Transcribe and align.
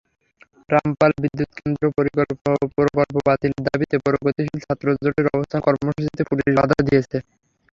রামপাল 0.69 1.11
বিদ্যুৎকেন্দ্র 1.23 1.83
প্রকল্প 2.77 3.15
বাতিলের 3.27 3.61
দাবিতে 3.67 3.95
প্রগতিশীল 4.05 4.57
ছাত্র 4.65 4.85
জোটের 4.97 5.27
অবস্থান 5.31 5.59
কর্মসূচিতে 5.67 6.23
পুলিশ 6.29 6.49
বাধা 6.57 6.77
দিয়েছে। 6.87 7.17